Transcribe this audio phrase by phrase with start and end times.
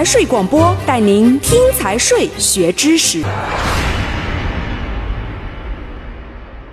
[0.00, 3.22] 财税广播带您听财税学知识。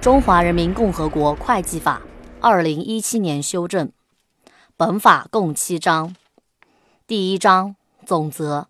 [0.00, 2.02] 中华人民共和国会计法，
[2.40, 3.92] 二零一七年修正。
[4.76, 6.16] 本法共七章。
[7.06, 8.66] 第一章总则。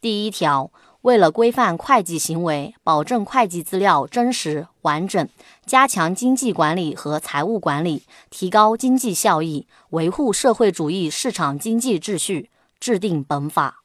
[0.00, 0.70] 第一条，
[1.00, 5.28] 为了规范会计行为，保证会计资料真实完整，
[5.66, 12.50] 加强经济管理和财务管理，提高经济效益，维护社会主义市场经济秩序。
[12.84, 13.82] 制定本法。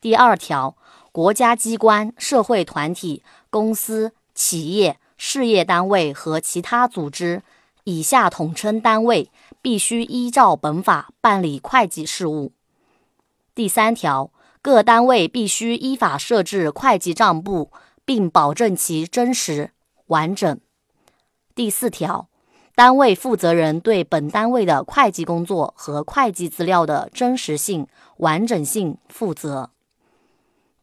[0.00, 0.74] 第二条，
[1.12, 7.42] 国家机关、社会团体、公司、企业、事业单位和其他组织
[7.84, 12.52] （以下统称单位）必须依照本法办理会计事务。
[13.54, 14.30] 第三条，
[14.62, 17.70] 各单位必须依法设置会计账簿，
[18.06, 19.72] 并保证其真实
[20.06, 20.58] 完整。
[21.54, 22.30] 第四条。
[22.76, 27.86] 单位负责人对本单位的会计工作和会计资料的真实性、
[28.18, 29.70] 完整性负责。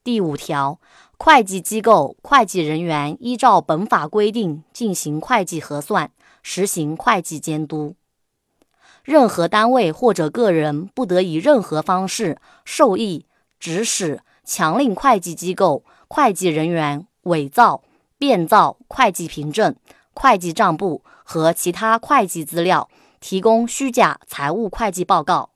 [0.04, 0.80] 第五条，
[1.20, 6.10] 会计机构、会计人员依照本法规定进行会计核算，
[6.42, 7.94] 实行会计监督。
[9.04, 13.28] 任何单位或者个人不得以任何方式授意、
[13.60, 17.84] 指使、强令会计机构、会计人员伪造、
[18.18, 19.76] 变造会计凭证、
[20.14, 21.02] 会计账簿。
[21.26, 22.90] 和其他会计资料
[23.22, 25.52] 提供虚假财务会计报告。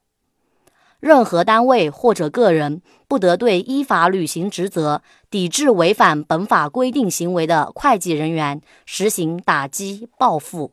[1.01, 10.71] 任何单位或者个人不得对依法履行职责、抵制违反本法规定行为的会计人员实行打击报复。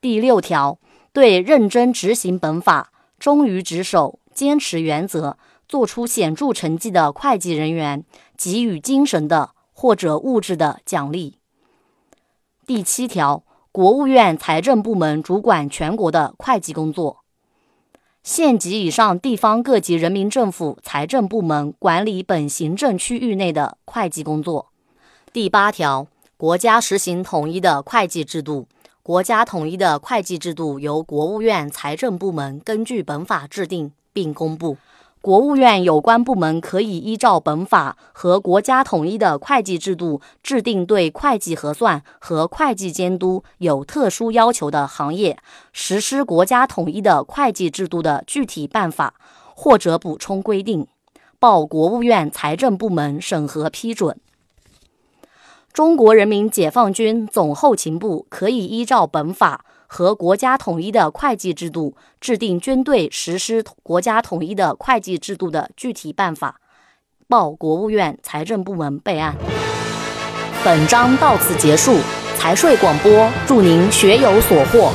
[0.00, 0.78] 第六条，
[1.12, 5.36] 对认真执行本法、忠于职守、坚持原则、
[5.68, 8.02] 做出显著成绩的会计人员，
[8.38, 11.39] 给予精神的或者物质的奖励。
[12.70, 13.42] 第七条。
[13.72, 17.24] 国务院财政部门主管全国的会计工作，
[18.22, 24.68] 县级以上地方各级人民政府财政部门管理本行政区域内的会计工作。
[25.32, 28.68] 第八条，国家实行统一的会计制度，
[29.02, 34.76] 国家统一的会计制度由国务院财政部门根据本法制定并公布。
[35.22, 45.38] 国务院有关部门可以依照本法和国家统一的会计制度，制定对会计核算和会计监督有特殊要求的行业
[45.74, 49.12] 实施国家统一的会计制度的具体办法，
[49.54, 50.86] 或者补充规定，
[51.38, 54.18] 报国务院财政部门审核批准。
[55.70, 59.66] 中国人民解放军总后勤部可以依照本法。
[59.92, 66.60] 和国家统一的会计制度制定军队实施国家统一的会计制度的具体办法，
[67.26, 69.34] 报国务院财政部门备案。
[70.64, 71.98] 本章到此结束，
[72.36, 74.92] 财税广播祝您学有所获。